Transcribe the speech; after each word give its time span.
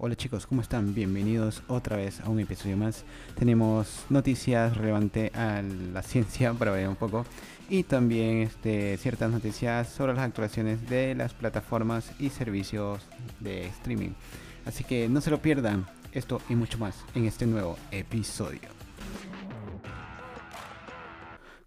Hola 0.00 0.14
chicos, 0.14 0.46
¿cómo 0.46 0.62
están? 0.62 0.94
Bienvenidos 0.94 1.64
otra 1.66 1.96
vez 1.96 2.20
a 2.20 2.28
un 2.28 2.38
episodio 2.38 2.76
más. 2.76 3.04
Tenemos 3.36 4.06
noticias 4.10 4.76
relevantes 4.76 5.34
a 5.34 5.60
la 5.60 6.04
ciencia 6.04 6.52
para 6.58 6.70
ver 6.70 6.88
un 6.88 6.94
poco 6.94 7.26
y 7.68 7.82
también 7.82 8.42
este, 8.42 8.96
ciertas 8.98 9.32
noticias 9.32 9.88
sobre 9.88 10.14
las 10.14 10.22
actuaciones 10.22 10.88
de 10.88 11.16
las 11.16 11.34
plataformas 11.34 12.12
y 12.20 12.30
servicios 12.30 13.02
de 13.40 13.66
streaming. 13.66 14.10
Así 14.66 14.84
que 14.84 15.08
no 15.08 15.20
se 15.20 15.32
lo 15.32 15.42
pierdan, 15.42 15.84
esto 16.12 16.40
y 16.48 16.54
mucho 16.54 16.78
más 16.78 17.04
en 17.16 17.24
este 17.24 17.44
nuevo 17.44 17.76
episodio. 17.90 18.68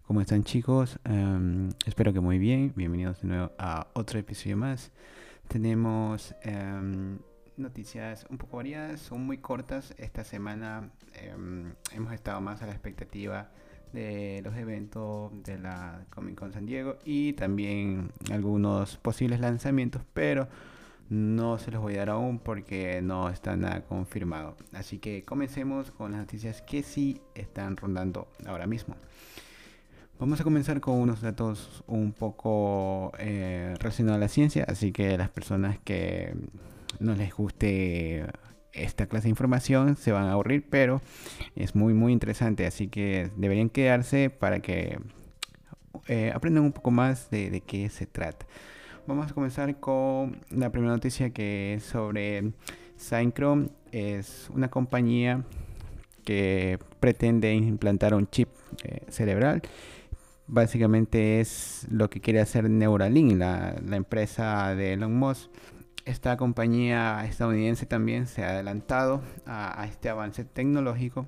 ¿Cómo 0.06 0.22
están 0.22 0.42
chicos? 0.42 0.98
Em, 1.04 1.68
espero 1.84 2.14
que 2.14 2.20
muy 2.20 2.38
bien. 2.38 2.72
Bienvenidos 2.74 3.20
de 3.20 3.28
nuevo 3.28 3.52
a 3.58 3.88
otro 3.92 4.18
episodio 4.18 4.56
más. 4.56 4.90
Tenemos... 5.48 6.34
Em, 6.44 7.18
noticias 7.56 8.26
un 8.30 8.38
poco 8.38 8.56
variadas, 8.58 9.00
son 9.00 9.24
muy 9.24 9.38
cortas. 9.38 9.94
Esta 9.98 10.24
semana 10.24 10.90
em, 11.14 11.72
hemos 11.92 12.12
estado 12.12 12.40
más 12.40 12.62
a 12.62 12.66
la 12.66 12.72
expectativa 12.72 13.50
de 13.92 14.40
los 14.42 14.56
eventos 14.56 15.30
de 15.42 15.58
la 15.58 16.04
Comic 16.10 16.36
Con 16.36 16.52
San 16.52 16.66
Diego 16.66 16.98
y 17.04 17.34
también 17.34 18.10
algunos 18.30 18.96
posibles 18.96 19.40
lanzamientos, 19.40 20.02
pero 20.14 20.48
no 21.10 21.58
se 21.58 21.70
los 21.70 21.82
voy 21.82 21.96
a 21.96 21.98
dar 21.98 22.10
aún 22.10 22.38
porque 22.38 23.02
no 23.02 23.28
está 23.28 23.54
nada 23.54 23.82
confirmado. 23.82 24.56
Así 24.72 24.98
que 24.98 25.22
comencemos 25.22 25.90
con 25.90 26.12
las 26.12 26.20
noticias 26.20 26.62
que 26.62 26.82
sí 26.82 27.20
están 27.34 27.76
rondando 27.76 28.28
ahora 28.46 28.66
mismo. 28.66 28.96
Vamos 30.18 30.40
a 30.40 30.44
comenzar 30.44 30.80
con 30.80 30.94
unos 30.94 31.20
datos 31.20 31.82
un 31.86 32.12
poco 32.12 33.12
eh, 33.18 33.74
relacionados 33.78 34.16
a 34.16 34.20
la 34.20 34.28
ciencia, 34.28 34.64
así 34.68 34.92
que 34.92 35.18
las 35.18 35.28
personas 35.28 35.78
que 35.80 36.32
no 37.00 37.14
les 37.14 37.34
guste 37.34 38.24
esta 38.72 39.06
clase 39.06 39.24
de 39.24 39.30
información 39.30 39.96
se 39.96 40.12
van 40.12 40.24
a 40.24 40.32
aburrir, 40.32 40.64
pero 40.68 41.00
es 41.56 41.74
muy 41.74 41.94
muy 41.94 42.12
interesante, 42.12 42.66
así 42.66 42.88
que 42.88 43.30
deberían 43.36 43.68
quedarse 43.68 44.30
para 44.30 44.60
que 44.60 44.98
eh, 46.08 46.32
aprendan 46.34 46.64
un 46.64 46.72
poco 46.72 46.90
más 46.90 47.30
de, 47.30 47.50
de, 47.50 47.60
qué 47.60 47.88
se 47.90 48.06
trata. 48.06 48.46
Vamos 49.06 49.30
a 49.30 49.34
comenzar 49.34 49.78
con 49.78 50.40
la 50.50 50.70
primera 50.70 50.92
noticia 50.92 51.30
que 51.30 51.74
es 51.74 51.82
sobre 51.82 52.52
Synchron, 52.96 53.72
es 53.90 54.48
una 54.54 54.68
compañía 54.68 55.44
que 56.24 56.78
pretende 57.00 57.52
implantar 57.52 58.14
un 58.14 58.28
chip 58.28 58.48
eh, 58.84 59.04
cerebral. 59.08 59.60
Básicamente 60.46 61.40
es 61.40 61.86
lo 61.90 62.10
que 62.10 62.20
quiere 62.20 62.40
hacer 62.40 62.68
Neuralink, 62.68 63.38
la, 63.38 63.76
la 63.84 63.96
empresa 63.96 64.74
de 64.74 64.94
Elon 64.94 65.14
Musk 65.14 65.50
esta 66.04 66.36
compañía 66.36 67.24
estadounidense 67.24 67.86
también 67.86 68.26
se 68.26 68.44
ha 68.44 68.50
adelantado 68.50 69.22
a, 69.46 69.86
este 69.86 70.08
avance 70.08 70.44
tecnológico. 70.44 71.26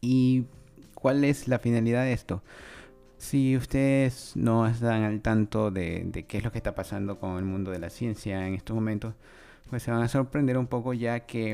¿Y 0.00 0.46
cuál 0.94 1.24
es 1.24 1.48
la 1.48 1.58
finalidad 1.58 2.04
de 2.04 2.12
esto? 2.12 2.42
Si 3.18 3.56
ustedes 3.56 4.32
no 4.36 4.66
están 4.66 5.04
al 5.04 5.20
tanto 5.22 5.70
de, 5.70 6.24
qué 6.28 6.38
es 6.38 6.44
lo 6.44 6.52
que 6.52 6.58
está 6.58 6.74
pasando 6.74 7.18
con 7.18 7.38
el 7.38 7.44
mundo 7.44 7.70
de 7.70 7.78
la 7.78 7.90
ciencia 7.90 8.46
en 8.46 8.54
estos 8.54 8.74
momentos, 8.74 9.14
pues 9.70 9.82
se 9.82 9.90
van 9.90 10.02
a 10.02 10.08
sorprender 10.08 10.58
un 10.58 10.66
poco 10.66 10.92
ya 10.92 11.20
que 11.20 11.52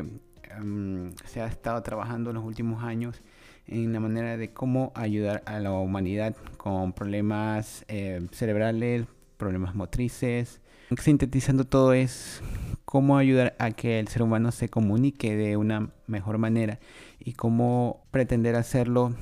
em, 0.59 1.13
se 1.25 1.41
ha 1.41 1.47
estado 1.47 1.83
trabajando 1.83 2.31
en 2.31 2.37
los 2.37 2.45
últimos 2.45 2.83
años 2.83 3.23
en 3.67 3.93
la 3.93 4.01
manera 4.01 4.37
de 4.37 4.53
cómo 4.53 4.93
ayudar 4.95 5.43
a 5.47 5.61
la 5.61 5.73
humanidad 5.73 6.35
con 6.57 6.93
problemas 6.93 7.85
eh, 7.89 8.27
cerebrales, 8.33 9.07
problemas 9.37 9.75
motrices. 9.75 10.62
Sintetizando 11.01 11.65
todo 11.65 11.93
es 11.93 12.43
cómo 12.85 13.17
ayudar 13.17 13.55
a 13.59 13.71
que 13.71 13.99
el 13.99 14.09
ser 14.09 14.23
humano 14.23 14.53
se 14.53 14.69
comunique 14.69 15.37
de 15.37 15.57
una 15.57 15.91
mejor 16.07 16.39
manera 16.39 16.79
y 17.19 17.33
cómo 17.33 18.05
pretender 18.11 18.57
hacerlo 18.57 19.15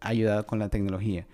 ayudado 0.00 0.46
con 0.46 0.58
la 0.58 0.68
tecnología. 0.68 1.26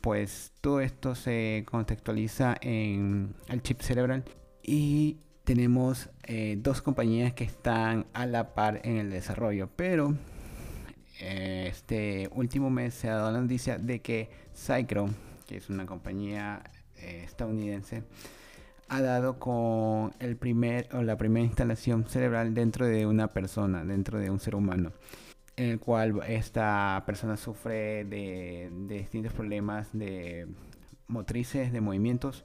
Pues 0.00 0.52
todo 0.60 0.80
esto 0.80 1.14
se 1.14 1.64
contextualiza 1.68 2.56
en 2.60 3.34
el 3.48 3.62
chip 3.62 3.80
cerebral 3.80 4.24
y 4.62 5.18
tenemos 5.44 6.10
eh, 6.24 6.56
dos 6.58 6.82
compañías 6.82 7.32
que 7.32 7.44
están 7.44 8.06
a 8.12 8.26
la 8.26 8.54
par 8.54 8.80
en 8.84 8.96
el 8.96 9.10
desarrollo, 9.10 9.68
pero 9.74 10.14
eh, 11.20 11.66
este 11.68 12.28
último 12.34 12.70
mes 12.70 12.94
se 12.94 13.08
ha 13.08 13.16
dado 13.16 13.32
la 13.32 13.40
noticia 13.40 13.78
de 13.78 14.00
que 14.00 14.30
Cycron, 14.54 15.14
que 15.46 15.56
es 15.56 15.68
una 15.68 15.86
compañía 15.86 16.62
eh, 16.96 17.22
estadounidense, 17.24 18.04
ha 18.88 19.00
dado 19.00 19.38
con 19.38 20.12
el 20.18 20.36
primer 20.36 20.88
o 20.94 21.02
la 21.02 21.16
primera 21.16 21.44
instalación 21.44 22.06
cerebral 22.06 22.54
dentro 22.54 22.86
de 22.86 23.06
una 23.06 23.28
persona, 23.28 23.84
dentro 23.84 24.18
de 24.18 24.30
un 24.30 24.40
ser 24.40 24.54
humano, 24.54 24.92
en 25.56 25.70
el 25.70 25.80
cual 25.80 26.20
esta 26.28 27.02
persona 27.06 27.36
sufre 27.36 28.04
de, 28.04 28.70
distintos 28.88 29.32
problemas 29.32 29.88
de 29.92 30.48
motrices, 31.06 31.72
de 31.72 31.80
movimientos. 31.80 32.44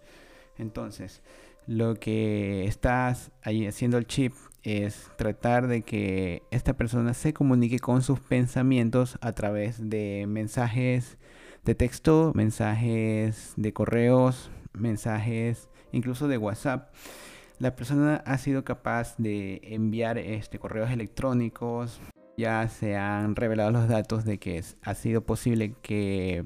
Entonces, 0.57 1.21
lo 1.67 1.95
que 1.95 2.65
estás 2.65 3.31
ahí 3.43 3.67
haciendo 3.67 3.97
el 3.97 4.07
chip 4.07 4.33
es 4.63 5.09
tratar 5.17 5.67
de 5.67 5.83
que 5.83 6.43
esta 6.51 6.73
persona 6.75 7.13
se 7.13 7.33
comunique 7.33 7.79
con 7.79 8.01
sus 8.01 8.19
pensamientos 8.19 9.17
a 9.21 9.31
través 9.31 9.89
de 9.89 10.25
mensajes 10.27 11.17
de 11.63 11.75
texto, 11.75 12.31
mensajes 12.35 13.53
de 13.55 13.73
correos, 13.73 14.51
mensajes 14.73 15.68
incluso 15.91 16.27
de 16.27 16.37
WhatsApp, 16.37 16.93
la 17.59 17.75
persona 17.75 18.23
ha 18.25 18.37
sido 18.37 18.63
capaz 18.63 19.15
de 19.17 19.59
enviar 19.63 20.17
este, 20.17 20.59
correos 20.59 20.91
electrónicos. 20.91 21.99
Ya 22.37 22.67
se 22.69 22.95
han 22.95 23.35
revelado 23.35 23.71
los 23.71 23.89
datos 23.89 24.23
de 24.23 24.37
que 24.37 24.63
ha 24.81 24.95
sido 24.95 25.21
posible 25.21 25.75
que 25.81 26.45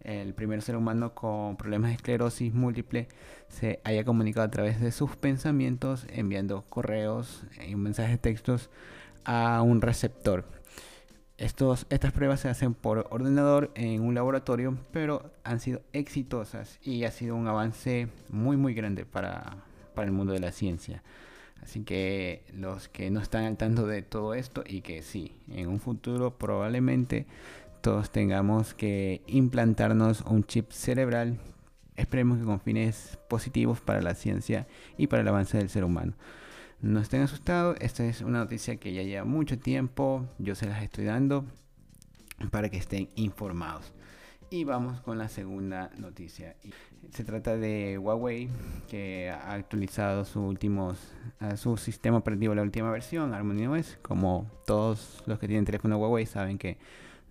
el 0.00 0.34
primer 0.34 0.62
ser 0.62 0.76
humano 0.76 1.14
con 1.14 1.56
problemas 1.56 1.90
de 1.90 1.96
esclerosis 1.96 2.52
múltiple 2.52 3.06
se 3.48 3.80
haya 3.84 4.04
comunicado 4.04 4.46
a 4.46 4.50
través 4.50 4.80
de 4.80 4.90
sus 4.90 5.14
pensamientos 5.16 6.06
enviando 6.08 6.62
correos 6.62 7.44
y 7.64 7.76
mensajes 7.76 8.12
de 8.12 8.18
textos 8.18 8.70
a 9.24 9.62
un 9.62 9.80
receptor. 9.80 10.44
Estos, 11.42 11.86
estas 11.90 12.12
pruebas 12.12 12.38
se 12.38 12.48
hacen 12.48 12.72
por 12.72 13.08
ordenador 13.10 13.72
en 13.74 14.00
un 14.02 14.14
laboratorio, 14.14 14.78
pero 14.92 15.32
han 15.42 15.58
sido 15.58 15.82
exitosas 15.92 16.78
y 16.84 17.02
ha 17.02 17.10
sido 17.10 17.34
un 17.34 17.48
avance 17.48 18.06
muy 18.28 18.56
muy 18.56 18.74
grande 18.74 19.04
para, 19.04 19.56
para 19.92 20.06
el 20.06 20.12
mundo 20.12 20.34
de 20.34 20.38
la 20.38 20.52
ciencia. 20.52 21.02
Así 21.60 21.82
que 21.82 22.44
los 22.54 22.86
que 22.86 23.10
no 23.10 23.20
están 23.20 23.42
al 23.42 23.56
tanto 23.56 23.88
de 23.88 24.02
todo 24.02 24.34
esto 24.34 24.62
y 24.64 24.82
que 24.82 25.02
sí, 25.02 25.32
en 25.50 25.66
un 25.66 25.80
futuro 25.80 26.38
probablemente 26.38 27.26
todos 27.80 28.10
tengamos 28.10 28.72
que 28.72 29.22
implantarnos 29.26 30.20
un 30.20 30.44
chip 30.44 30.70
cerebral, 30.70 31.40
esperemos 31.96 32.38
que 32.38 32.44
con 32.44 32.60
fines 32.60 33.18
positivos 33.28 33.80
para 33.80 34.00
la 34.00 34.14
ciencia 34.14 34.68
y 34.96 35.08
para 35.08 35.22
el 35.22 35.28
avance 35.28 35.58
del 35.58 35.70
ser 35.70 35.82
humano. 35.82 36.12
No 36.82 36.98
estén 36.98 37.22
asustados, 37.22 37.76
esta 37.80 38.04
es 38.04 38.22
una 38.22 38.40
noticia 38.40 38.74
que 38.74 38.92
ya 38.92 39.04
lleva 39.04 39.24
mucho 39.24 39.56
tiempo, 39.56 40.26
yo 40.40 40.56
se 40.56 40.66
las 40.66 40.82
estoy 40.82 41.04
dando 41.04 41.44
para 42.50 42.70
que 42.70 42.76
estén 42.76 43.08
informados. 43.14 43.92
Y 44.50 44.64
vamos 44.64 45.00
con 45.00 45.16
la 45.16 45.28
segunda 45.28 45.92
noticia. 45.98 46.56
Se 47.12 47.22
trata 47.22 47.56
de 47.56 47.98
Huawei, 47.98 48.48
que 48.88 49.30
ha 49.30 49.52
actualizado 49.52 50.24
su, 50.24 50.40
últimos, 50.40 50.98
su 51.54 51.76
sistema 51.76 52.16
operativo, 52.16 52.52
la 52.52 52.62
última 52.62 52.90
versión, 52.90 53.32
Harmony 53.32 53.68
OS. 53.68 53.98
Como 54.02 54.50
todos 54.66 55.22
los 55.26 55.38
que 55.38 55.46
tienen 55.46 55.64
teléfono 55.64 55.98
Huawei 55.98 56.26
saben 56.26 56.58
que 56.58 56.78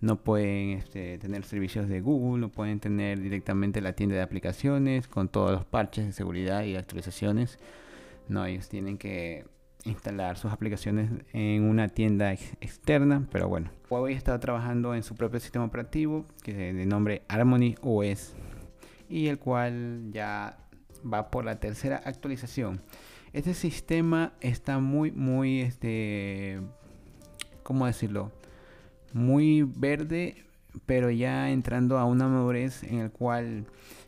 no 0.00 0.16
pueden 0.16 0.78
este, 0.78 1.18
tener 1.18 1.44
servicios 1.44 1.90
de 1.90 2.00
Google, 2.00 2.40
no 2.40 2.48
pueden 2.48 2.80
tener 2.80 3.20
directamente 3.20 3.82
la 3.82 3.92
tienda 3.92 4.16
de 4.16 4.22
aplicaciones 4.22 5.08
con 5.08 5.28
todos 5.28 5.52
los 5.52 5.66
parches 5.66 6.06
de 6.06 6.12
seguridad 6.12 6.64
y 6.64 6.74
actualizaciones 6.74 7.58
no, 8.28 8.44
ellos 8.46 8.68
tienen 8.68 8.98
que 8.98 9.44
instalar 9.84 10.36
sus 10.36 10.52
aplicaciones 10.52 11.10
en 11.32 11.64
una 11.64 11.88
tienda 11.88 12.32
externa, 12.32 13.26
pero 13.30 13.48
bueno. 13.48 13.70
Huawei 13.90 14.14
está 14.14 14.38
trabajando 14.38 14.94
en 14.94 15.02
su 15.02 15.14
propio 15.14 15.40
sistema 15.40 15.64
operativo 15.64 16.26
que 16.42 16.72
de 16.72 16.86
nombre 16.86 17.22
Harmony 17.28 17.74
OS 17.82 18.34
y 19.08 19.26
el 19.26 19.38
cual 19.38 20.10
ya 20.12 20.58
va 21.10 21.30
por 21.30 21.44
la 21.44 21.58
tercera 21.58 22.00
actualización. 22.04 22.80
Este 23.32 23.54
sistema 23.54 24.32
está 24.40 24.78
muy, 24.78 25.10
muy, 25.10 25.62
este, 25.62 26.60
¿cómo 27.62 27.86
decirlo? 27.86 28.30
Muy 29.12 29.62
verde, 29.62 30.44
pero 30.86 31.10
ya 31.10 31.50
entrando 31.50 31.98
a 31.98 32.04
una 32.04 32.28
madurez 32.28 32.82
en 32.84 33.00
el 33.00 33.10
cual 33.10 33.66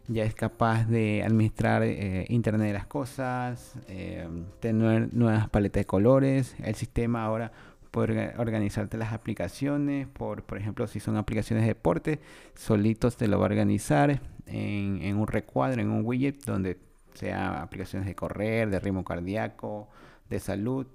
ya 0.09 0.25
es 0.25 0.35
capaz 0.35 0.85
de 0.85 1.23
administrar 1.23 1.83
eh, 1.83 2.27
Internet 2.29 2.69
de 2.69 2.73
las 2.75 2.87
Cosas, 2.87 3.75
eh, 3.89 4.29
tener 4.61 5.15
nuevas 5.15 5.49
paletas 5.49 5.83
de 5.83 5.87
colores. 5.87 6.55
El 6.63 6.75
sistema 6.75 7.25
ahora 7.25 7.53
puede 7.91 8.35
organizarte 8.39 8.99
las 8.99 9.13
aplicaciones, 9.13 10.07
por, 10.09 10.43
por 10.43 10.59
ejemplo, 10.59 10.87
si 10.87 11.01
son 11.01 11.17
aplicaciones 11.17 11.63
de 11.65 11.69
deporte, 11.69 12.21
solitos 12.55 13.17
te 13.17 13.29
lo 13.29 13.39
va 13.39 13.47
a 13.47 13.51
organizar 13.51 14.21
en, 14.47 15.01
en 15.01 15.17
un 15.17 15.27
recuadro, 15.27 15.81
en 15.81 15.91
un 15.91 16.05
widget, 16.05 16.45
donde 16.45 16.79
sea 17.15 17.63
aplicaciones 17.63 18.07
de 18.07 18.15
correr, 18.15 18.71
de 18.71 18.81
ritmo 18.81 19.05
cardíaco, 19.05 19.89
de 20.29 20.41
salud. 20.41 20.87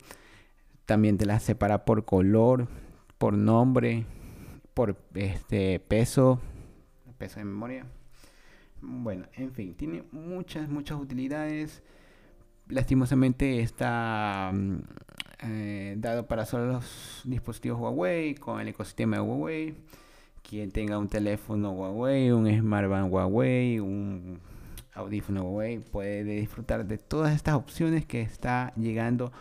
también 0.85 1.17
te 1.17 1.25
las 1.25 1.43
separa 1.43 1.85
por 1.85 2.03
color, 2.05 2.67
por 3.17 3.33
nombre, 3.33 4.05
por 4.73 4.97
este 5.13 5.79
peso, 5.79 6.41
peso 7.17 7.39
de 7.39 7.45
memoria. 7.45 7.85
Bueno, 8.81 9.25
en 9.33 9.51
fin, 9.51 9.73
tiene 9.75 10.03
muchas, 10.11 10.69
muchas 10.69 10.99
utilidades. 10.99 11.83
Lastimosamente 12.67 13.61
está 13.61 14.51
mm, 14.53 14.77
eh, 15.43 15.95
dado 15.97 16.27
para 16.27 16.45
solo 16.45 16.67
los 16.67 17.21
dispositivos 17.25 17.79
Huawei, 17.79 18.35
con 18.35 18.61
el 18.61 18.69
ecosistema 18.69 19.17
de 19.17 19.21
Huawei. 19.23 19.75
Quien 20.41 20.71
tenga 20.71 20.97
un 20.97 21.09
teléfono 21.09 21.71
Huawei, 21.71 22.31
un 22.31 22.47
smartband 22.47 23.11
Huawei, 23.11 23.79
un 23.79 24.39
audífono 24.93 25.43
Huawei, 25.43 25.79
puede 25.79 26.23
disfrutar 26.23 26.85
de 26.85 26.97
todas 26.97 27.35
estas 27.35 27.55
opciones 27.55 28.05
que 28.05 28.21
está 28.21 28.73
llegando 28.75 29.31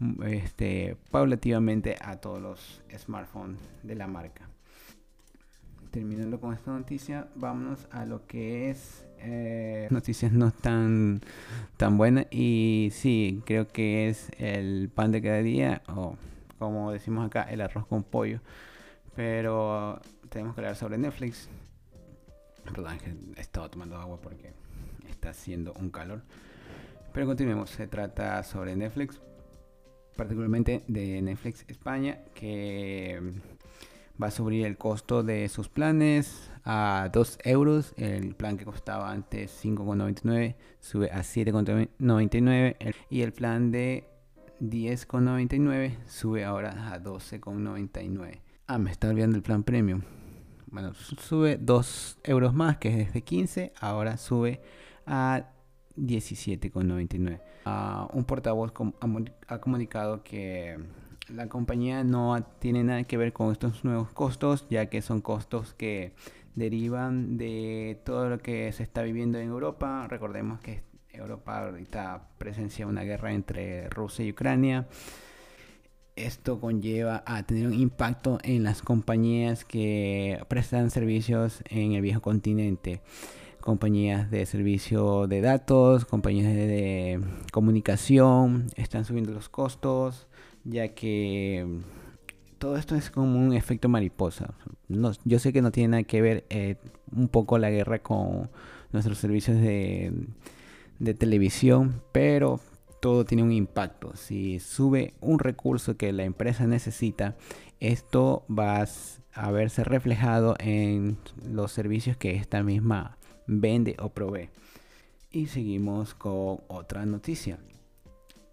mm, 0.00 0.22
este, 0.24 0.96
paulativamente 1.10 1.96
a 2.00 2.16
todos 2.16 2.40
los 2.42 2.82
smartphones 2.98 3.60
de 3.82 3.94
la 3.94 4.06
marca 4.08 4.48
terminando 5.90 6.40
con 6.40 6.54
esta 6.54 6.70
noticia, 6.70 7.28
vámonos 7.34 7.86
a 7.90 8.04
lo 8.04 8.26
que 8.26 8.70
es 8.70 9.06
eh, 9.20 9.88
noticias 9.90 10.32
no 10.32 10.50
tan, 10.50 11.20
tan 11.76 11.98
buenas. 11.98 12.26
Y 12.30 12.90
sí, 12.92 13.42
creo 13.46 13.68
que 13.68 14.08
es 14.08 14.30
el 14.38 14.90
pan 14.94 15.12
de 15.12 15.22
cada 15.22 15.38
día, 15.38 15.82
o 15.88 16.16
como 16.58 16.92
decimos 16.92 17.26
acá, 17.26 17.42
el 17.42 17.60
arroz 17.60 17.86
con 17.86 18.02
pollo. 18.02 18.40
Pero 19.16 20.00
tenemos 20.28 20.54
que 20.54 20.60
hablar 20.60 20.76
sobre 20.76 20.98
Netflix. 20.98 21.48
Perdón, 22.64 22.98
he 23.36 23.40
estado 23.40 23.70
tomando 23.70 23.96
agua 23.96 24.20
porque 24.20 24.52
está 25.08 25.30
haciendo 25.30 25.72
un 25.74 25.90
calor. 25.90 26.22
Pero 27.12 27.26
continuemos, 27.26 27.70
se 27.70 27.88
trata 27.88 28.42
sobre 28.42 28.76
Netflix, 28.76 29.20
particularmente 30.16 30.84
de 30.86 31.20
Netflix 31.22 31.64
España, 31.68 32.20
que 32.34 33.32
va 34.20 34.28
a 34.28 34.30
subir 34.30 34.66
el 34.66 34.76
costo 34.76 35.22
de 35.22 35.48
sus 35.48 35.68
planes 35.68 36.50
a 36.64 37.08
2 37.12 37.38
euros. 37.44 37.94
El 37.96 38.34
plan 38.34 38.56
que 38.56 38.64
costaba 38.64 39.10
antes 39.10 39.64
5,99 39.64 40.56
sube 40.80 41.10
a 41.10 41.20
7,99 41.20 42.94
y 43.10 43.22
el 43.22 43.32
plan 43.32 43.70
de 43.70 44.08
10,99 44.60 45.96
sube 46.06 46.44
ahora 46.44 46.92
a 46.92 47.00
12,99. 47.00 48.40
Ah, 48.66 48.78
me 48.78 48.90
está 48.90 49.08
olvidando 49.08 49.36
el 49.36 49.42
plan 49.42 49.62
premium. 49.62 50.02
Bueno, 50.66 50.92
sube 50.94 51.56
2 51.56 52.18
euros 52.24 52.52
más, 52.54 52.76
que 52.76 53.02
es 53.02 53.14
de 53.14 53.22
15, 53.22 53.72
ahora 53.80 54.18
sube 54.18 54.60
a 55.06 55.46
17,99. 55.96 57.40
Ah, 57.64 58.08
un 58.12 58.24
portavoz 58.24 58.72
ha 59.48 59.58
comunicado 59.60 60.22
que 60.22 60.76
la 61.30 61.48
compañía 61.48 62.04
no 62.04 62.42
tiene 62.58 62.84
nada 62.84 63.04
que 63.04 63.16
ver 63.16 63.32
con 63.32 63.52
estos 63.52 63.84
nuevos 63.84 64.10
costos, 64.12 64.66
ya 64.70 64.86
que 64.86 65.02
son 65.02 65.20
costos 65.20 65.74
que 65.74 66.14
derivan 66.54 67.36
de 67.36 68.00
todo 68.04 68.28
lo 68.28 68.38
que 68.38 68.72
se 68.72 68.82
está 68.82 69.02
viviendo 69.02 69.38
en 69.38 69.48
Europa. 69.48 70.06
Recordemos 70.08 70.60
que 70.60 70.82
Europa 71.10 71.66
ahorita 71.66 72.28
presencia 72.38 72.86
una 72.86 73.02
guerra 73.02 73.32
entre 73.32 73.88
Rusia 73.90 74.24
y 74.24 74.30
Ucrania. 74.30 74.88
Esto 76.16 76.60
conlleva 76.60 77.22
a 77.26 77.44
tener 77.44 77.66
un 77.66 77.74
impacto 77.74 78.38
en 78.42 78.64
las 78.64 78.82
compañías 78.82 79.64
que 79.64 80.40
prestan 80.48 80.90
servicios 80.90 81.62
en 81.68 81.92
el 81.92 82.02
viejo 82.02 82.20
continente. 82.20 83.02
Compañías 83.60 84.30
de 84.30 84.46
servicio 84.46 85.26
de 85.26 85.40
datos, 85.42 86.04
compañías 86.06 86.46
de 86.46 87.20
comunicación, 87.52 88.66
están 88.76 89.04
subiendo 89.04 89.32
los 89.32 89.48
costos 89.48 90.26
ya 90.64 90.88
que 90.88 91.66
todo 92.58 92.76
esto 92.76 92.94
es 92.96 93.10
como 93.10 93.38
un 93.38 93.52
efecto 93.52 93.88
mariposa. 93.88 94.54
No, 94.88 95.12
yo 95.24 95.38
sé 95.38 95.52
que 95.52 95.62
no 95.62 95.70
tiene 95.70 95.88
nada 95.88 96.02
que 96.02 96.20
ver 96.20 96.44
eh, 96.50 96.76
un 97.12 97.28
poco 97.28 97.58
la 97.58 97.70
guerra 97.70 98.00
con 98.00 98.50
nuestros 98.92 99.18
servicios 99.18 99.60
de, 99.60 100.12
de 100.98 101.14
televisión, 101.14 102.02
pero 102.12 102.60
todo 103.00 103.24
tiene 103.24 103.42
un 103.42 103.52
impacto. 103.52 104.14
Si 104.16 104.58
sube 104.58 105.14
un 105.20 105.38
recurso 105.38 105.96
que 105.96 106.12
la 106.12 106.24
empresa 106.24 106.66
necesita, 106.66 107.36
esto 107.80 108.44
va 108.50 108.84
a 109.34 109.50
verse 109.52 109.84
reflejado 109.84 110.56
en 110.58 111.16
los 111.46 111.70
servicios 111.72 112.16
que 112.16 112.34
esta 112.34 112.62
misma 112.62 113.18
vende 113.46 113.96
o 114.00 114.10
provee. 114.10 114.50
Y 115.30 115.46
seguimos 115.46 116.14
con 116.14 116.60
otra 116.68 117.04
noticia. 117.06 117.58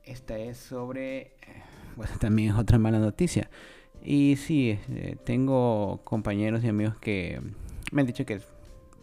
Esta 0.03 0.37
es 0.37 0.57
sobre 0.57 1.21
eh, 1.21 1.31
bueno, 1.95 2.13
también 2.19 2.51
es 2.51 2.55
otra 2.57 2.77
mala 2.77 2.99
noticia. 2.99 3.49
Y 4.03 4.35
sí, 4.35 4.77
eh, 4.89 5.17
tengo 5.23 6.01
compañeros 6.03 6.63
y 6.63 6.67
amigos 6.67 6.95
que 6.97 7.41
me 7.91 8.01
han 8.01 8.07
dicho 8.07 8.25
que 8.25 8.39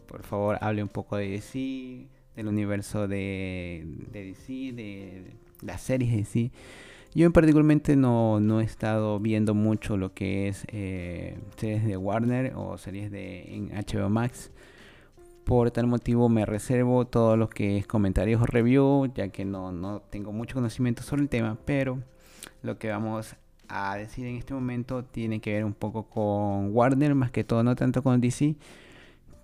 por 0.07 0.23
favor 0.23 0.59
hable 0.61 0.83
un 0.83 0.89
poco 0.89 1.17
de 1.17 1.29
DC, 1.29 2.07
del 2.37 2.49
universo 2.49 3.09
de, 3.09 3.85
DC, 4.13 4.73
de 4.73 5.25
las 5.63 5.81
series 5.81 6.11
de 6.11 6.17
DC. 6.19 6.51
Yo 7.15 7.27
en 7.27 7.33
particularmente 7.33 7.97
no, 7.97 8.41
no 8.41 8.61
he 8.61 8.65
estado 8.65 9.19
viendo 9.21 9.55
mucho 9.55 9.97
lo 9.97 10.15
que 10.15 10.49
es 10.49 10.65
eh, 10.69 11.37
series 11.57 11.85
de 11.85 11.97
Warner 11.97 12.55
o 12.57 12.79
series 12.79 13.11
de 13.11 13.55
en 13.55 13.71
HBO 13.71 14.09
Max. 14.09 14.51
Por 15.45 15.71
tal 15.73 15.89
motivo 15.89 16.29
me 16.29 16.47
reservo 16.47 17.07
todo 17.07 17.37
lo 17.37 17.49
que 17.49 17.77
es 17.77 17.87
comentarios 17.87 18.41
o 18.41 18.47
review, 18.47 19.13
ya 19.15 19.29
que 19.29 19.45
no, 19.45 19.73
no 19.73 20.01
tengo 20.01 20.33
mucho 20.33 20.55
conocimiento 20.55 21.03
sobre 21.03 21.23
el 21.23 21.29
tema, 21.29 21.59
pero 21.65 21.99
lo 22.63 22.79
que 22.79 22.91
vamos 22.91 23.37
a 23.69 23.97
decir 23.97 24.27
en 24.27 24.37
este 24.37 24.55
momento 24.55 25.05
tiene 25.05 25.41
que 25.41 25.55
ver 25.55 25.65
un 25.65 25.73
poco 25.73 26.05
con 26.05 26.75
Warner, 26.75 27.15
más 27.15 27.31
que 27.31 27.45
todo, 27.45 27.63
no 27.63 27.75
tanto 27.75 28.03
con 28.03 28.21
DC, 28.21 28.57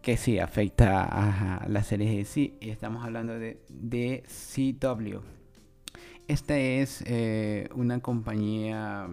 que 0.03 0.17
sí 0.17 0.39
afecta 0.39 1.05
a 1.05 1.69
las 1.69 1.87
series 1.87 2.11
de 2.11 2.17
DC. 2.19 2.55
Y 2.61 2.71
estamos 2.71 3.05
hablando 3.05 3.39
de 3.39 3.59
DCW. 3.69 5.21
Esta 6.29 6.59
es 6.59 7.03
eh, 7.07 7.69
una 7.75 8.01
compañía 8.01 9.09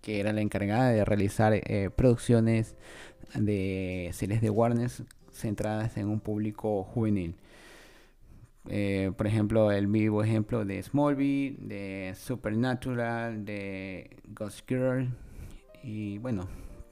que 0.00 0.18
era 0.18 0.32
la 0.32 0.40
encargada 0.40 0.90
de 0.90 1.04
realizar 1.04 1.52
eh, 1.54 1.90
producciones 1.94 2.74
de 3.34 4.10
series 4.12 4.40
de 4.40 4.50
Warner 4.50 4.90
centradas 5.32 5.96
en 5.96 6.08
un 6.08 6.18
público 6.18 6.82
juvenil. 6.82 7.36
Eh, 8.68 9.10
por 9.16 9.26
ejemplo, 9.26 9.72
el 9.72 9.86
vivo 9.86 10.22
ejemplo 10.22 10.64
de 10.64 10.82
Smallville, 10.82 11.56
de 11.60 12.14
Supernatural, 12.16 13.44
de 13.44 14.10
Ghost 14.28 14.68
Girl. 14.68 15.08
Y 15.82 16.18
bueno, 16.18 16.48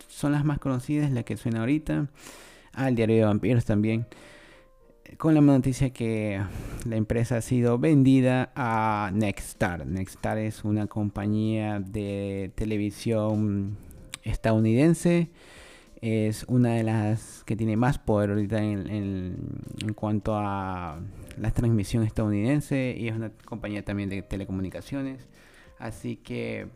son 0.09 0.33
las 0.33 0.45
más 0.45 0.59
conocidas, 0.59 1.11
las 1.11 1.25
que 1.25 1.37
suena 1.37 1.61
ahorita. 1.61 2.09
Ah, 2.73 2.91
diario 2.91 3.17
de 3.17 3.25
vampiros 3.25 3.65
también. 3.65 4.07
Con 5.19 5.35
la 5.35 5.41
noticia 5.41 5.91
que 5.91 6.41
la 6.85 6.97
empresa 6.97 7.39
ha 7.39 7.41
sido 7.41 7.79
vendida 7.79 8.53
a 8.55 9.11
Nexstar. 9.13 9.87
Nexstar 9.87 10.39
es 10.39 10.65
una 10.65 10.87
compañía 10.87 11.81
de 11.81 12.53
televisión 12.55 13.77
estadounidense 14.23 15.31
es 16.03 16.45
una 16.49 16.75
de 16.75 16.83
las 16.83 17.45
que 17.45 17.57
tiene 17.57 17.77
más 17.77 17.99
poder 17.99 18.31
ahorita 18.31 18.63
en, 18.63 18.89
en, 18.89 19.95
cuanto 19.95 20.35
a 20.35 20.99
la 21.37 21.51
transmisión 21.51 22.05
estadounidense 22.05 22.95
y 22.99 23.09
es 23.09 23.17
una 23.17 23.31
compañía 23.45 23.85
también 23.85 24.09
de 24.09 24.23
telecomunicaciones. 24.23 25.29
Así 25.79 26.17
que 26.17 26.69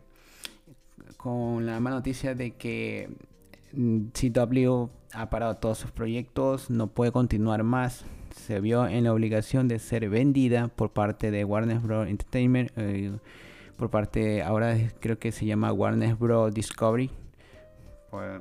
con 1.16 1.64
la 1.64 1.81
mala 1.81 1.97
noticia 1.97 2.35
de 2.35 2.52
que 2.52 3.09
CW 3.73 4.88
ha 5.12 5.31
parado 5.31 5.57
todos 5.57 5.78
sus 5.78 5.90
proyectos, 5.90 6.69
no 6.69 6.88
puede 6.88 7.12
continuar 7.12 7.62
más, 7.62 8.04
se 8.31 8.61
vio 8.61 8.87
en 8.87 9.04
la 9.04 9.12
obligación 9.12 9.69
de 9.69 9.78
ser 9.78 10.09
vendida 10.11 10.69
por 10.69 10.93
parte 10.93 11.31
de 11.31 11.45
Warner 11.45 11.78
Bros. 11.78 12.09
Entertainment, 12.09 12.71
eh, 12.76 13.12
por 13.76 13.90
parte, 13.90 14.43
ahora 14.43 14.76
creo 15.00 15.19
que 15.19 15.33
se 15.33 15.47
llama 15.47 15.73
Warner 15.73 16.14
Bros. 16.14 16.52
Discovery 16.52 17.11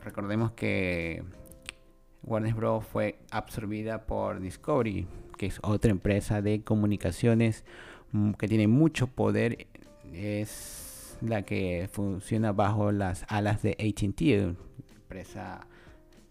recordemos 0.02 0.52
que 0.52 1.24
Warner 2.24 2.54
Bros. 2.54 2.86
fue 2.86 3.20
absorbida 3.32 4.06
por 4.06 4.40
Discovery, 4.40 5.08
que 5.38 5.48
es 5.48 5.60
otra 5.62 5.92
empresa 5.92 6.42
de 6.42 6.64
comunicaciones 6.64 7.66
mm, 8.12 8.32
que 8.34 8.48
tiene 8.48 8.68
mucho 8.68 9.08
poder. 9.08 9.68
Es 10.14 11.18
la 11.22 11.44
que 11.44 11.90
funciona 11.92 12.52
bajo 12.52 12.92
las 12.92 13.26
alas 13.28 13.62
de 13.62 13.72
ATT, 13.72 14.22
empresa 15.02 15.68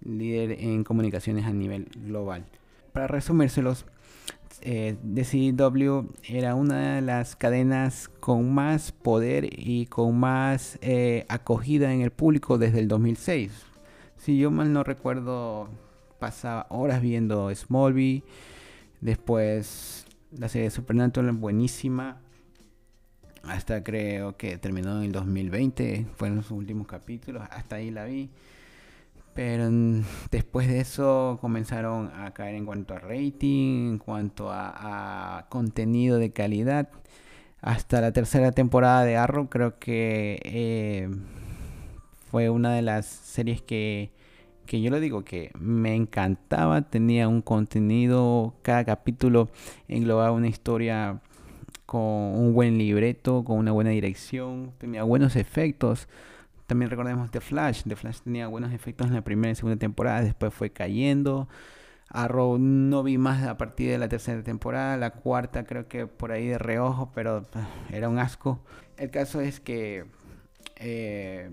líder 0.04 0.52
en 0.60 0.84
comunicaciones 0.84 1.46
a 1.46 1.52
nivel 1.52 1.88
global. 1.96 2.44
Para 2.92 3.06
resumírselos, 3.06 3.86
eh, 4.60 4.96
DCW 5.02 6.12
era 6.28 6.54
una 6.54 6.96
de 6.96 7.00
las 7.00 7.36
cadenas 7.36 8.08
con 8.20 8.52
más 8.52 8.92
poder 8.92 9.48
y 9.50 9.86
con 9.86 10.18
más 10.18 10.78
eh, 10.82 11.24
acogida 11.28 11.92
en 11.92 12.02
el 12.02 12.10
público 12.10 12.58
desde 12.58 12.80
el 12.80 12.88
2006. 12.88 13.52
Si 14.16 14.38
yo 14.38 14.50
mal 14.50 14.72
no 14.72 14.84
recuerdo, 14.84 15.68
pasaba 16.18 16.66
horas 16.70 17.02
viendo 17.02 17.52
Smallville, 17.54 18.22
después 19.00 20.06
la 20.30 20.48
serie 20.48 20.68
de 20.68 20.70
Supernatural 20.70 21.32
buenísima, 21.32 22.20
hasta 23.42 23.82
creo 23.82 24.36
que 24.36 24.58
terminó 24.58 24.98
en 24.98 25.04
el 25.04 25.12
2020, 25.12 26.06
fueron 26.16 26.36
los 26.38 26.50
últimos 26.50 26.86
capítulos, 26.86 27.42
hasta 27.50 27.76
ahí 27.76 27.90
la 27.90 28.04
vi. 28.04 28.30
Pero 29.34 29.70
después 30.30 30.68
de 30.68 30.80
eso 30.80 31.38
comenzaron 31.40 32.10
a 32.14 32.32
caer 32.32 32.54
en 32.54 32.66
cuanto 32.66 32.94
a 32.94 32.98
rating, 32.98 33.92
en 33.92 33.98
cuanto 33.98 34.48
a, 34.50 35.46
contenido 35.48 36.18
de 36.18 36.32
calidad. 36.32 36.88
Hasta 37.60 38.00
la 38.00 38.12
tercera 38.12 38.52
temporada 38.52 39.04
de 39.04 39.16
Arrow 39.16 39.48
creo 39.48 39.78
que 39.78 40.40
eh, 40.44 41.08
fue 42.30 42.50
una 42.50 42.74
de 42.74 42.82
las 42.82 43.06
series 43.06 43.62
que, 43.62 44.10
que 44.66 44.80
yo 44.80 44.90
lo 44.90 45.00
digo 45.00 45.24
que 45.24 45.52
me 45.58 45.94
encantaba. 45.94 46.82
Tenía 46.82 47.28
un 47.28 47.42
contenido, 47.42 48.54
cada 48.62 48.84
capítulo 48.84 49.48
englobaba 49.86 50.32
una 50.32 50.48
historia 50.48 51.20
con 51.86 52.00
un 52.00 52.54
buen 52.54 52.78
libreto, 52.78 53.44
con 53.44 53.58
una 53.58 53.70
buena 53.72 53.90
dirección, 53.90 54.72
tenía 54.78 55.02
buenos 55.02 55.36
efectos. 55.36 56.08
También 56.72 56.88
recordemos 56.88 57.30
The 57.30 57.42
Flash. 57.42 57.82
The 57.86 57.96
Flash 57.96 58.20
tenía 58.20 58.46
buenos 58.46 58.72
efectos 58.72 59.06
en 59.06 59.12
la 59.12 59.22
primera 59.22 59.52
y 59.52 59.54
segunda 59.54 59.78
temporada, 59.78 60.22
después 60.22 60.54
fue 60.54 60.70
cayendo. 60.70 61.46
Arrow 62.08 62.56
no 62.58 63.02
vi 63.02 63.18
más 63.18 63.46
a 63.46 63.58
partir 63.58 63.90
de 63.90 63.98
la 63.98 64.08
tercera 64.08 64.42
temporada, 64.42 64.96
la 64.96 65.10
cuarta 65.10 65.64
creo 65.64 65.86
que 65.86 66.06
por 66.06 66.32
ahí 66.32 66.46
de 66.46 66.56
reojo, 66.56 67.12
pero 67.14 67.44
ah, 67.52 67.68
era 67.90 68.08
un 68.08 68.18
asco. 68.18 68.64
El 68.96 69.10
caso 69.10 69.42
es 69.42 69.60
que 69.60 70.06
eh, 70.76 71.50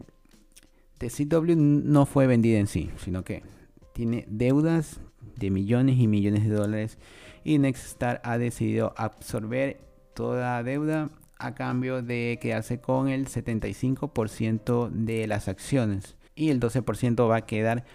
The 1.00 1.10
CW 1.10 1.56
no 1.58 2.06
fue 2.06 2.26
vendida 2.26 2.58
en 2.58 2.68
sí, 2.68 2.90
sino 2.96 3.26
que 3.26 3.44
tiene 3.92 4.24
deudas 4.30 5.02
de 5.36 5.50
millones 5.52 6.00
y 6.00 6.08
millones 6.08 6.48
de 6.48 6.56
dólares 6.56 6.98
y 7.44 7.60
Nextstar 7.60 8.22
ha 8.24 8.38
decidido 8.38 8.94
absorber 8.96 9.82
toda 10.14 10.64
deuda 10.64 11.10
a 11.40 11.56
cambio 11.56 12.02
de 12.02 12.38
quedarse 12.42 12.80
con 12.80 13.08
el 13.08 13.28
75% 13.28 14.90
de 14.90 15.26
las 15.26 15.48
acciones 15.48 16.18
y 16.36 16.50
el 16.50 16.60
12% 16.60 17.30
va 17.30 17.38
a 17.38 17.46
quedar 17.46 17.86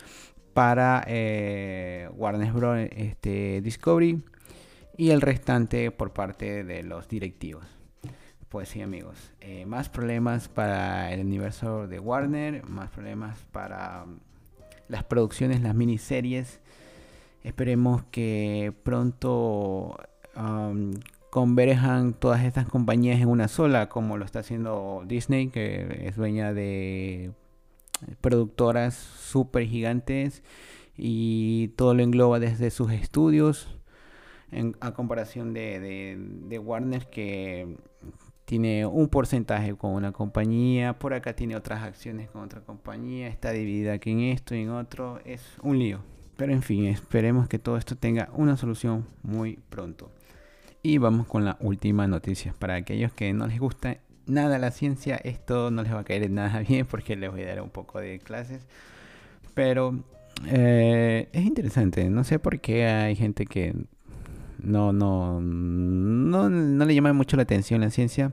para 0.55 1.05
eh, 1.07 2.09
Warner 2.15 2.53
Bros. 2.53 2.89
Este, 2.91 3.61
Discovery 3.61 4.23
y 4.97 5.11
el 5.11 5.21
restante 5.21 5.91
por 5.91 6.13
parte 6.13 6.65
de 6.65 6.83
los 6.83 7.09
directivos. 7.09 7.67
Pues 8.49 8.69
sí 8.69 8.81
amigos, 8.81 9.33
eh, 9.41 9.67
más 9.67 9.89
problemas 9.89 10.49
para 10.49 11.13
el 11.13 11.21
universo 11.21 11.89
de 11.89 11.99
Warner, 11.99 12.65
más 12.69 12.91
problemas 12.91 13.37
para 13.51 14.05
um, 14.05 14.21
las 14.89 15.03
producciones, 15.05 15.61
las 15.61 15.75
miniseries. 15.75 16.61
Esperemos 17.43 18.05
que 18.13 18.73
pronto 18.85 19.99
um, 20.37 20.95
converjan 21.35 22.15
todas 22.15 22.45
estas 22.45 22.65
compañías 22.69 23.21
en 23.21 23.27
una 23.27 23.49
sola, 23.49 23.89
como 23.89 24.17
lo 24.17 24.25
está 24.25 24.39
haciendo 24.39 25.03
Disney, 25.05 25.49
que 25.49 26.05
es 26.07 26.15
dueña 26.15 26.55
de 26.55 27.33
productoras 28.21 28.95
súper 28.95 29.67
gigantes 29.67 30.45
y 30.97 31.73
todo 31.75 31.93
lo 31.93 32.05
engloba 32.05 32.39
desde 32.39 32.71
sus 32.71 32.93
estudios, 32.93 33.77
en, 34.53 34.77
a 34.79 34.93
comparación 34.93 35.53
de, 35.55 36.17
de, 36.47 36.59
Warner, 36.61 37.11
que 37.11 37.79
tiene 38.45 38.87
un 38.87 39.09
porcentaje 39.09 39.75
con 39.75 39.91
una 39.91 40.13
compañía, 40.13 41.01
por 41.01 41.15
acá 41.15 41.35
tiene 41.35 41.57
otras 41.57 41.83
acciones 41.83 42.31
con 42.31 42.43
otra 42.43 42.61
compañía, 42.61 43.27
está 43.27 43.51
dividida 43.51 43.95
aquí 43.95 44.13
en 44.13 44.21
esto 44.21 44.55
y 44.55 44.61
en 44.61 44.71
otro, 44.71 45.19
es 45.25 45.43
un 45.65 45.81
lío. 45.81 45.99
Pero 46.37 46.53
en 46.53 46.63
fin, 46.63 46.85
esperemos 46.85 47.49
que 47.49 47.59
todo 47.59 47.77
esto 47.77 47.97
tenga 47.97 48.31
una 48.35 48.57
solución 48.57 49.09
muy 49.25 49.59
pronto. 49.69 50.13
Y 50.87 50.99
vamos 50.99 51.27
con 51.27 51.47
la 51.47 51.57
última 51.61 52.07
noticia. 52.07 52.55
Para 52.59 52.75
aquellos 52.75 53.11
que 53.11 53.33
no 53.33 53.47
les 53.47 53.59
gusta 53.59 53.97
nada 54.27 54.59
la 54.59 54.71
ciencia, 54.71 55.17
esto 55.17 55.71
no 55.71 55.83
les 55.83 55.95
va 55.95 56.01
a 56.01 56.05
caer 56.05 56.29
nada 56.31 56.59
bien 56.69 56.85
porque 56.85 57.17
les 57.17 57.31
voy 57.31 57.41
a 57.41 57.47
dar 57.47 57.63
un 57.63 57.71
poco 57.71 58.01
de 58.01 58.19
clases. 58.19 58.67
Pero 59.55 59.99
eh, 60.47 61.31
es 61.33 61.43
interesante. 61.43 62.11
No 62.11 62.23
sé 62.23 62.39
por 62.39 62.61
qué 62.61 62.85
hay 62.85 63.17
gente 63.17 63.47
que 63.47 63.75
no, 64.59 64.93
no, 64.93 65.41
no, 65.41 66.51
no 66.51 66.85
le 66.85 66.95
llama 66.95 67.15
mucho 67.15 67.39
la 67.39 67.45
atención 67.45 67.81
la 67.81 67.89
ciencia. 67.89 68.33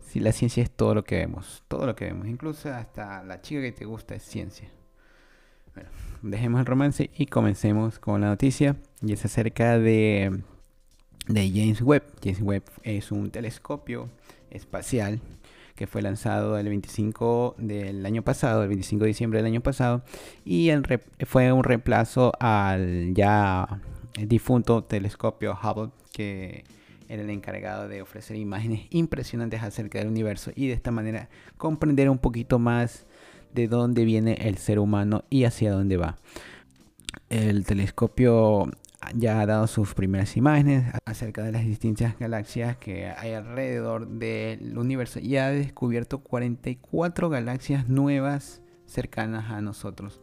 Si 0.00 0.20
la 0.20 0.32
ciencia 0.32 0.62
es 0.62 0.70
todo 0.70 0.94
lo 0.94 1.04
que 1.04 1.16
vemos, 1.16 1.64
todo 1.68 1.84
lo 1.84 1.94
que 1.96 2.06
vemos, 2.06 2.28
incluso 2.28 2.72
hasta 2.72 3.22
la 3.24 3.42
chica 3.42 3.60
que 3.60 3.72
te 3.72 3.84
gusta 3.84 4.14
es 4.14 4.22
ciencia. 4.22 4.70
Bueno, 5.74 5.90
dejemos 6.22 6.60
el 6.60 6.66
romance 6.66 7.10
y 7.14 7.26
comencemos 7.26 7.98
con 7.98 8.22
la 8.22 8.28
noticia. 8.28 8.76
Y 9.02 9.12
es 9.12 9.22
acerca 9.26 9.78
de 9.78 10.40
de 11.32 11.50
James 11.50 11.80
Webb. 11.82 12.02
James 12.22 12.40
Webb 12.42 12.64
es 12.82 13.12
un 13.12 13.30
telescopio 13.30 14.08
espacial 14.50 15.20
que 15.76 15.86
fue 15.86 16.02
lanzado 16.02 16.58
el 16.58 16.68
25 16.68 17.54
del 17.58 18.04
año 18.04 18.22
pasado, 18.22 18.62
el 18.62 18.68
25 18.68 19.04
de 19.04 19.08
diciembre 19.08 19.38
del 19.38 19.46
año 19.46 19.62
pasado, 19.62 20.02
y 20.44 20.70
fue 21.26 21.52
un 21.52 21.64
reemplazo 21.64 22.32
al 22.38 23.14
ya 23.14 23.80
difunto 24.18 24.84
telescopio 24.84 25.56
Hubble, 25.62 25.90
que 26.12 26.64
era 27.08 27.22
el 27.22 27.30
encargado 27.30 27.88
de 27.88 28.02
ofrecer 28.02 28.36
imágenes 28.36 28.86
impresionantes 28.90 29.62
acerca 29.62 29.98
del 29.98 30.08
universo 30.08 30.52
y 30.54 30.68
de 30.68 30.74
esta 30.74 30.90
manera 30.90 31.28
comprender 31.56 32.10
un 32.10 32.18
poquito 32.18 32.58
más 32.58 33.06
de 33.54 33.66
dónde 33.66 34.04
viene 34.04 34.34
el 34.34 34.58
ser 34.58 34.78
humano 34.78 35.24
y 35.30 35.44
hacia 35.44 35.72
dónde 35.72 35.96
va. 35.96 36.18
El 37.30 37.64
telescopio 37.64 38.70
ya 39.14 39.40
ha 39.40 39.46
dado 39.46 39.66
sus 39.66 39.94
primeras 39.94 40.36
imágenes 40.36 40.92
acerca 41.04 41.42
de 41.42 41.52
las 41.52 41.64
distintas 41.64 42.18
galaxias 42.18 42.76
que 42.76 43.06
hay 43.06 43.32
alrededor 43.32 44.08
del 44.08 44.76
universo 44.78 45.20
y 45.20 45.36
ha 45.36 45.50
descubierto 45.50 46.18
44 46.20 47.30
galaxias 47.30 47.88
nuevas 47.88 48.62
cercanas 48.86 49.50
a 49.50 49.60
nosotros 49.60 50.20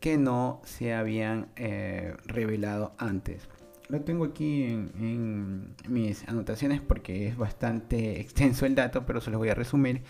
que 0.00 0.18
no 0.18 0.60
se 0.64 0.92
habían 0.92 1.48
eh, 1.56 2.14
revelado 2.26 2.94
antes. 2.98 3.48
Lo 3.88 4.02
tengo 4.02 4.24
aquí 4.24 4.64
en, 4.64 4.90
en, 4.98 5.74
mis 5.88 6.26
anotaciones 6.28 6.80
porque 6.80 7.28
es 7.28 7.36
bastante 7.36 8.20
extenso 8.20 8.66
el 8.66 8.74
dato, 8.74 9.06
pero 9.06 9.20
se 9.20 9.30
los 9.30 9.38
voy 9.38 9.48
a 9.48 9.54
resumir. 9.54 10.02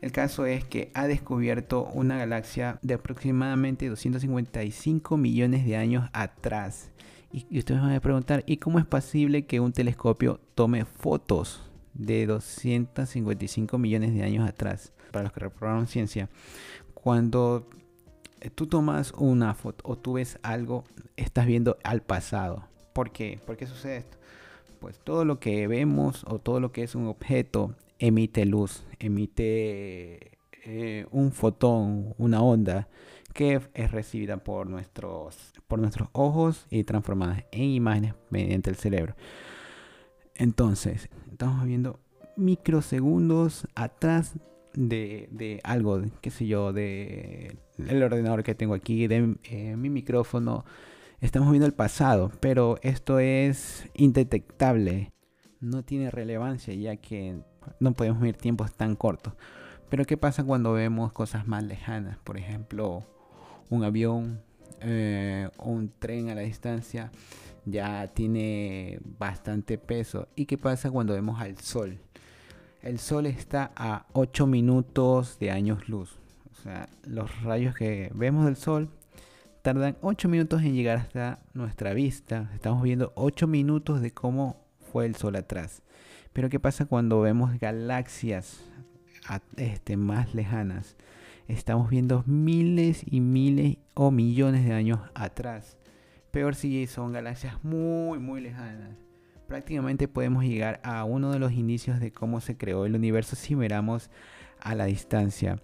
El 0.00 0.10
caso 0.10 0.46
es 0.46 0.64
que 0.64 0.90
ha 0.94 1.06
descubierto 1.06 1.84
una 1.84 2.16
galaxia 2.16 2.78
de 2.82 2.94
aproximadamente 2.94 3.88
255 3.88 5.16
millones 5.16 5.66
de 5.66 5.76
años 5.76 6.08
atrás 6.12 6.90
y, 7.32 7.58
ustedes 7.58 7.80
van 7.80 7.92
a 7.92 8.00
preguntar, 8.00 8.44
¿y 8.46 8.58
cómo 8.58 8.78
es 8.78 8.86
posible 8.86 9.46
que 9.46 9.60
un 9.60 9.72
telescopio 9.72 10.40
tome 10.54 10.84
fotos 10.84 11.62
de 11.94 12.26
255 12.26 13.78
millones 13.78 14.14
de 14.14 14.22
años 14.22 14.48
atrás? 14.48 14.92
Para 15.10 15.24
los 15.24 15.32
que 15.32 15.40
reprobaron 15.40 15.86
ciencia, 15.86 16.28
cuando 16.94 17.68
tú 18.54 18.66
tomas 18.66 19.12
una 19.16 19.54
foto 19.54 19.82
o 19.86 19.96
tú 19.96 20.14
ves 20.14 20.38
algo, 20.42 20.84
estás 21.16 21.46
viendo 21.46 21.78
al 21.84 22.02
pasado. 22.02 22.64
¿Por 22.92 23.10
qué? 23.10 23.40
¿Por 23.46 23.56
qué 23.56 23.66
sucede 23.66 23.98
esto? 23.98 24.18
Pues 24.80 24.98
todo 24.98 25.24
lo 25.24 25.38
que 25.38 25.66
vemos 25.68 26.24
o 26.26 26.38
todo 26.38 26.60
lo 26.60 26.72
que 26.72 26.82
es 26.82 26.94
un 26.94 27.06
objeto 27.06 27.74
emite 27.98 28.44
luz, 28.44 28.84
emite 28.98 30.31
eh, 30.64 31.06
un 31.10 31.32
fotón, 31.32 32.14
una 32.18 32.42
onda 32.42 32.88
que 33.32 33.60
es 33.74 33.90
recibida 33.90 34.36
por 34.38 34.68
nuestros, 34.68 35.52
por 35.66 35.78
nuestros 35.78 36.08
ojos 36.12 36.66
y 36.70 36.84
transformada 36.84 37.44
en 37.50 37.64
imágenes 37.64 38.14
mediante 38.30 38.70
el 38.70 38.76
cerebro. 38.76 39.14
Entonces, 40.34 41.08
estamos 41.30 41.64
viendo 41.64 41.98
microsegundos 42.36 43.66
atrás 43.74 44.34
de, 44.74 45.60
algo, 45.64 46.02
qué 46.20 46.30
sé 46.30 46.46
yo, 46.46 46.72
de 46.72 47.56
el 47.78 48.02
ordenador 48.02 48.42
que 48.42 48.54
tengo 48.54 48.74
aquí, 48.74 49.06
de 49.06 49.36
eh, 49.44 49.76
mi 49.76 49.90
micrófono. 49.90 50.64
Estamos 51.20 51.50
viendo 51.50 51.66
el 51.66 51.74
pasado, 51.74 52.32
pero 52.40 52.78
esto 52.82 53.18
es 53.18 53.88
indetectable. 53.94 55.12
No 55.60 55.84
tiene 55.84 56.10
relevancia 56.10 56.74
ya 56.74 56.96
que 56.96 57.40
no 57.78 57.92
podemos 57.92 58.20
ver 58.20 58.36
tiempos 58.36 58.72
tan 58.72 58.96
cortos. 58.96 59.34
Pero 59.92 60.06
¿qué 60.06 60.16
pasa 60.16 60.42
cuando 60.42 60.72
vemos 60.72 61.12
cosas 61.12 61.46
más 61.46 61.62
lejanas? 61.64 62.16
Por 62.24 62.38
ejemplo, 62.38 63.04
un 63.68 63.84
avión 63.84 64.40
eh, 64.80 65.50
o 65.58 65.68
un 65.68 65.92
tren 65.98 66.30
a 66.30 66.34
la 66.34 66.40
distancia 66.40 67.12
ya 67.66 68.06
tiene 68.06 69.00
bastante 69.18 69.76
peso. 69.76 70.28
¿Y 70.34 70.46
qué 70.46 70.56
pasa 70.56 70.90
cuando 70.90 71.12
vemos 71.12 71.42
al 71.42 71.58
sol? 71.58 71.98
El 72.80 72.98
sol 72.98 73.26
está 73.26 73.70
a 73.76 74.06
8 74.14 74.46
minutos 74.46 75.38
de 75.38 75.50
años 75.50 75.86
luz. 75.90 76.18
O 76.52 76.62
sea, 76.62 76.88
los 77.04 77.42
rayos 77.42 77.74
que 77.74 78.10
vemos 78.14 78.46
del 78.46 78.56
sol 78.56 78.88
tardan 79.60 79.98
8 80.00 80.26
minutos 80.26 80.62
en 80.62 80.74
llegar 80.74 80.96
hasta 80.96 81.40
nuestra 81.52 81.92
vista. 81.92 82.50
Estamos 82.54 82.82
viendo 82.82 83.12
8 83.14 83.46
minutos 83.46 84.00
de 84.00 84.10
cómo 84.10 84.56
fue 84.90 85.04
el 85.04 85.16
sol 85.16 85.36
atrás. 85.36 85.82
Pero 86.32 86.48
¿qué 86.48 86.58
pasa 86.58 86.86
cuando 86.86 87.20
vemos 87.20 87.58
galaxias 87.60 88.71
este, 89.56 89.96
más 89.96 90.34
lejanas? 90.34 90.96
estamos 91.48 91.90
viendo 91.90 92.22
miles 92.26 93.02
y 93.06 93.20
miles 93.20 93.76
o 93.94 94.10
millones 94.10 94.64
de 94.64 94.72
años 94.72 95.00
atrás. 95.14 95.76
Peor 96.30 96.54
si 96.54 96.86
son 96.86 97.12
galaxias 97.12 97.62
muy, 97.62 98.18
muy 98.18 98.40
lejanas. 98.40 98.96
prácticamente 99.46 100.08
podemos 100.08 100.44
llegar 100.44 100.80
a 100.82 101.04
uno 101.04 101.30
de 101.30 101.38
los 101.38 101.52
inicios 101.52 102.00
de 102.00 102.10
cómo 102.10 102.40
se 102.40 102.56
creó 102.56 102.86
el 102.86 102.94
universo 102.94 103.36
si 103.36 103.54
miramos 103.54 104.08
a 104.60 104.74
la 104.74 104.86
distancia. 104.86 105.58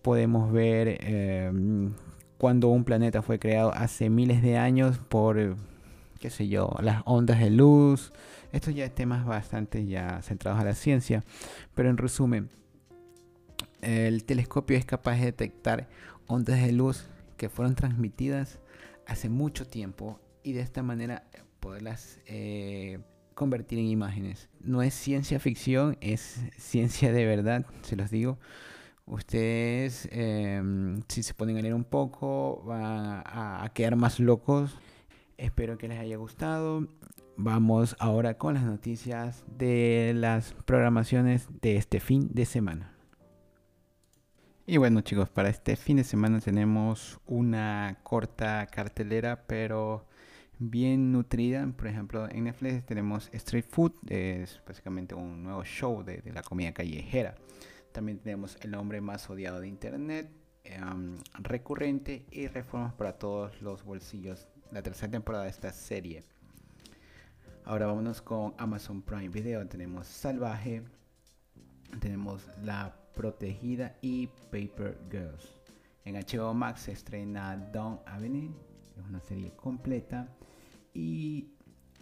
Podemos 0.00 0.50
ver 0.50 0.98
em, 1.02 1.92
cuando 2.38 2.68
un 2.68 2.84
planeta 2.84 3.20
fue 3.20 3.38
creado 3.38 3.74
hace 3.74 4.08
miles 4.08 4.40
de 4.40 4.56
años 4.56 4.98
por, 4.98 5.56
qué 6.20 6.30
sé 6.30 6.48
yo, 6.48 6.74
las 6.80 7.02
ondas 7.04 7.38
de 7.38 7.50
luz. 7.50 8.14
Estos 8.52 8.74
ya 8.74 8.88
temas 8.88 9.26
bastante 9.26 9.84
ya 9.84 10.22
centrados 10.22 10.58
a 10.60 10.64
la 10.64 10.74
ciencia. 10.74 11.22
Pero 11.74 11.90
en 11.90 11.98
resumen, 11.98 12.48
el 13.84 14.24
telescopio 14.24 14.76
es 14.76 14.84
capaz 14.84 15.16
de 15.16 15.26
detectar 15.26 15.88
ondas 16.26 16.60
de 16.62 16.72
luz 16.72 17.06
que 17.36 17.48
fueron 17.48 17.74
transmitidas 17.74 18.58
hace 19.06 19.28
mucho 19.28 19.66
tiempo 19.66 20.20
y 20.42 20.52
de 20.52 20.60
esta 20.60 20.82
manera 20.82 21.24
poderlas 21.60 22.20
eh, 22.26 23.00
convertir 23.34 23.78
en 23.78 23.86
imágenes. 23.86 24.48
No 24.60 24.82
es 24.82 24.94
ciencia 24.94 25.40
ficción, 25.40 25.96
es 26.00 26.40
ciencia 26.56 27.12
de 27.12 27.26
verdad, 27.26 27.66
se 27.82 27.96
los 27.96 28.10
digo. 28.10 28.38
Ustedes, 29.06 30.08
em, 30.12 31.02
si 31.08 31.22
se 31.22 31.34
ponen 31.34 31.58
a 31.58 31.62
leer 31.62 31.74
un 31.74 31.84
poco, 31.84 32.62
van 32.64 33.22
a, 33.26 33.70
quedar 33.74 33.96
más 33.96 34.18
locos. 34.18 34.78
Espero 35.36 35.76
que 35.76 35.88
les 35.88 35.98
haya 35.98 36.16
gustado. 36.16 36.88
Vamos 37.36 37.96
ahora 37.98 38.38
con 38.38 38.54
las 38.54 38.64
noticias 38.64 39.44
de 39.58 40.12
las 40.14 40.54
programaciones 40.64 41.48
de 41.60 41.76
este 41.76 42.00
fin 42.00 42.30
de 42.32 42.46
semana. 42.46 42.93
Y 44.66 44.78
bueno 44.78 45.02
chicos, 45.02 45.28
para 45.28 45.50
este 45.50 45.76
fin 45.76 45.98
de 45.98 46.04
semana 46.04 46.40
tenemos 46.40 47.20
una 47.26 47.98
corta 48.02 48.66
cartelera, 48.66 49.44
pero 49.46 50.06
bien 50.58 51.12
nutrida. 51.12 51.70
Por 51.76 51.86
ejemplo, 51.86 52.26
en 52.30 52.44
Netflix 52.44 52.86
tenemos 52.86 53.28
Street 53.34 53.66
Food, 53.68 53.92
es 54.08 54.62
básicamente 54.66 55.14
un 55.14 55.42
nuevo 55.42 55.62
show 55.64 56.02
de, 56.02 56.22
la 56.32 56.42
comida 56.42 56.72
callejera. 56.72 57.34
También 57.92 58.20
tenemos 58.20 58.56
El 58.62 58.74
hombre 58.74 59.02
más 59.02 59.28
odiado 59.28 59.60
de 59.60 59.68
Internet, 59.68 60.30
em, 60.64 61.18
recurrente 61.34 62.24
y 62.30 62.46
reformas 62.46 62.94
para 62.94 63.18
todos 63.18 63.60
los 63.60 63.84
bolsillos. 63.84 64.48
La 64.70 64.82
tercera 64.82 65.10
temporada 65.10 65.44
de 65.44 65.50
esta 65.50 65.74
serie. 65.74 66.24
Ahora 67.66 67.84
vámonos 67.84 68.22
con 68.22 68.54
Amazon 68.56 69.02
Prime 69.02 69.28
Video. 69.28 69.66
Tenemos 69.68 70.06
Salvaje, 70.06 70.82
tenemos 72.00 72.48
La 72.62 73.03
Protegida 73.14 73.96
y 74.02 74.28
Paper 74.50 74.98
Girls. 75.10 75.56
En 76.04 76.16
HBO 76.16 76.52
Max 76.52 76.82
se 76.82 76.92
estrena 76.92 77.56
Dawn 77.56 78.00
Avenue, 78.06 78.50
es 78.98 79.06
una 79.08 79.20
serie 79.20 79.52
completa 79.56 80.28
y 80.92 81.48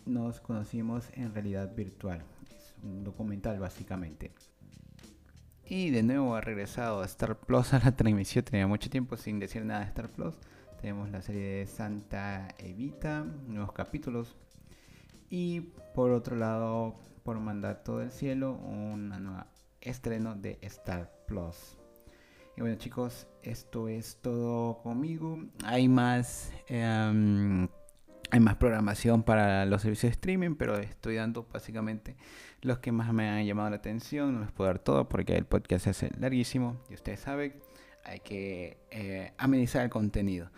nos 0.07 0.41
conocimos 0.41 1.09
en 1.15 1.33
realidad 1.33 1.75
virtual. 1.75 2.25
Es 2.51 2.75
un 2.83 3.05
documental 3.05 3.59
básicamente. 3.59 4.33
Y 5.65 5.91
de 5.91 6.03
nuevo 6.03 6.35
ha 6.35 6.41
regresado 6.41 7.01
a 7.01 7.07
Star 7.07 7.39
Plus 7.39 7.73
a 7.73 7.79
la 7.79 7.97
transmisión. 7.97 8.45
Tenía 8.45 8.67
mucho 8.67 8.91
tiempo 8.91 9.17
sin 9.17 9.39
decir 9.39 9.65
nada 9.65 9.81
de 9.81 9.87
Star 9.87 10.11
Plus. 10.11 10.35
Tenemos 10.81 11.11
la 11.11 11.23
serie 11.23 11.59
de 11.59 11.67
Santa 11.67 12.49
Evita, 12.59 13.25
nuevos 13.47 13.73
capítulos. 13.73 14.37
Y 15.31 15.61
por 15.95 16.11
otro 16.11 16.37
lado, 16.37 16.97
por 17.23 17.39
mandato 17.39 17.99
del 17.99 18.11
cielo, 18.11 18.53
un 18.53 19.09
nuevo 19.09 19.47
estreno 19.83 20.35
de 20.35 20.59
Star 20.63 21.13
Plus. 21.27 21.79
Y 22.57 22.61
bueno 22.61 22.77
chicos, 22.77 23.27
esto 23.43 23.89
es 23.89 24.19
todo 24.21 24.83
conmigo. 24.83 25.39
Hay 25.65 25.89
más... 25.89 26.53
Em, 26.69 27.69
hay 28.31 28.41
más 28.41 28.57
programación 28.57 29.23
para 29.25 29.67
los 29.67 29.83
servicios 29.83 30.09
de 30.09 30.15
streaming, 30.15 30.55
pero 30.55 30.79
estoy 30.79 31.17
dando 31.17 31.47
básicamente 31.53 32.17
los 32.63 32.79
que 32.79 32.91
más 32.91 33.13
me 33.13 33.29
han 33.29 33.45
llamado 33.45 33.69
la 33.69 33.77
atención. 33.77 34.33
No 34.33 34.41
les 34.41 34.51
puedo 34.51 34.69
dar 34.69 34.79
todo 34.79 35.07
porque 35.07 35.37
el 35.37 35.45
podcast 35.45 35.85
se 35.85 35.91
hace 35.91 36.11
larguísimo 36.19 36.81
y 36.89 36.95
ustedes 36.95 37.21
saben, 37.21 37.61
hay 38.05 38.21
que 38.21 38.79
eh, 38.91 39.33
amenizar 39.37 39.85
el 39.85 39.91
contenido. 39.91 40.51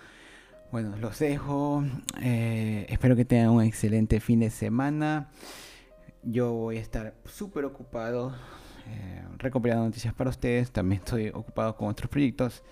Bueno, 0.70 0.96
los 0.98 1.18
dejo. 1.18 1.82
Eh, 2.22 2.86
espero 2.88 3.16
que 3.16 3.24
tengan 3.24 3.50
un 3.50 3.62
excelente 3.62 4.20
fin 4.20 4.38
de 4.38 4.50
semana. 4.50 5.30
Yo 6.22 6.52
voy 6.52 6.78
a 6.78 6.80
estar 6.80 7.14
súper 7.24 7.64
ocupado 7.64 8.36
eh, 8.86 9.22
recopilando 9.38 9.84
noticias 9.84 10.14
para 10.14 10.30
ustedes. 10.30 10.70
También 10.70 11.00
estoy 11.04 11.28
ocupado 11.28 11.76
con 11.76 11.88
otros 11.88 12.10
proyectos. 12.10 12.62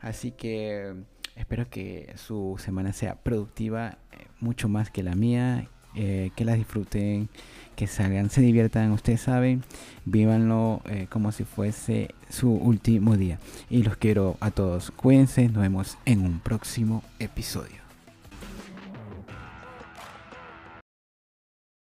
Así 0.00 0.32
que 0.32 0.94
Espero 1.34 1.68
que 1.70 2.12
su 2.16 2.56
semana 2.58 2.92
sea 2.92 3.14
productiva, 3.14 3.96
eh, 4.12 4.26
mucho 4.40 4.68
más 4.68 4.90
que 4.90 5.02
la 5.02 5.14
mía, 5.14 5.66
eh, 5.94 6.30
que 6.36 6.44
la 6.44 6.52
disfruten, 6.54 7.30
que 7.74 7.86
salgan, 7.86 8.28
se 8.28 8.42
diviertan, 8.42 8.92
ustedes 8.92 9.22
saben, 9.22 9.64
vívanlo 10.04 10.82
como 11.08 11.32
si 11.32 11.44
fuese 11.44 12.14
su 12.28 12.52
último 12.52 13.16
día. 13.16 13.38
Y 13.70 13.82
los 13.82 13.96
quiero 13.96 14.36
a 14.40 14.50
todos. 14.50 14.90
Cuídense, 14.90 15.48
nos 15.48 15.62
vemos 15.62 15.98
en 16.04 16.20
un 16.20 16.38
próximo 16.40 17.02
episodio. 17.18 17.81